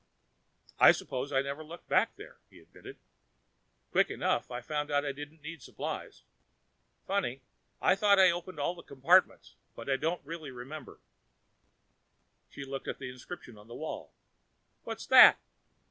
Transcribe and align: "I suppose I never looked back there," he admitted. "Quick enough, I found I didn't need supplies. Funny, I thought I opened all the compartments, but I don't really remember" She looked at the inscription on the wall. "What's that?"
"I 0.79 0.93
suppose 0.93 1.31
I 1.31 1.43
never 1.43 1.63
looked 1.63 1.87
back 1.87 2.15
there," 2.15 2.39
he 2.49 2.57
admitted. 2.57 2.97
"Quick 3.91 4.09
enough, 4.09 4.49
I 4.49 4.59
found 4.59 4.89
I 4.89 5.11
didn't 5.11 5.43
need 5.43 5.61
supplies. 5.61 6.23
Funny, 7.05 7.43
I 7.79 7.93
thought 7.93 8.17
I 8.17 8.31
opened 8.31 8.59
all 8.59 8.73
the 8.73 8.81
compartments, 8.81 9.53
but 9.75 9.91
I 9.91 9.97
don't 9.97 10.25
really 10.25 10.49
remember" 10.49 11.01
She 12.51 12.65
looked 12.65 12.87
at 12.87 12.97
the 12.97 13.11
inscription 13.11 13.59
on 13.59 13.67
the 13.67 13.75
wall. 13.75 14.11
"What's 14.85 15.05
that?" 15.05 15.39